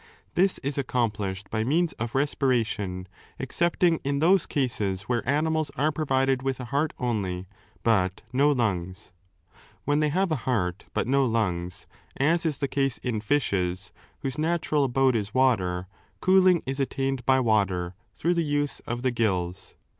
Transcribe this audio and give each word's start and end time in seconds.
This 0.33 0.57
is 0.63 0.79
accomplished 0.79 1.51
by 1.51 1.63
means 1.63 1.93
of 1.99 2.15
respiration, 2.15 3.07
excepting 3.39 3.99
in 4.03 4.17
those 4.17 4.47
cases 4.47 5.03
where 5.03 5.21
animals 5.29 5.69
are 5.77 5.91
provided 5.91 6.41
with 6.41 6.59
a 6.59 6.65
heart 6.73 6.91
only 6.97 7.45
but 7.83 8.23
no 8.33 8.49
lungs. 8.51 9.11
When 9.85 9.99
they 9.99 10.09
have 10.09 10.31
a 10.31 10.35
heart 10.49 10.85
but 10.95 11.05
no 11.05 11.23
lungs, 11.27 11.85
as 12.17 12.47
is 12.47 12.57
2 12.57 12.61
the 12.61 12.67
case 12.67 12.97
in 13.03 13.21
fishes, 13.21 13.91
whose 14.23 14.39
natural 14.39 14.85
abode 14.85 15.15
is 15.15 15.35
water, 15.35 15.85
cooling 16.19 16.63
is 16.65 16.79
attained 16.79 17.23
by 17.27 17.39
water 17.39 17.93
through 18.15 18.33
the 18.33 18.41
use 18.43 18.79
of 18.87 19.03
the 19.03 19.11
gills. 19.11 19.75